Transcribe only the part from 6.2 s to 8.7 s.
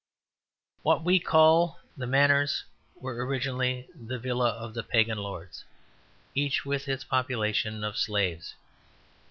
each with its population of slaves.